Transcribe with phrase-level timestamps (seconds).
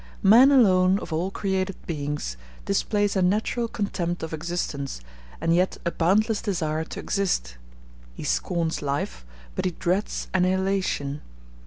[0.23, 4.99] Man alone, of all created beings, displays a natural contempt of existence,
[5.39, 7.55] and yet a boundless desire to exist;
[8.15, 9.23] he scorns life,
[9.55, 11.21] but he dreads annihilation.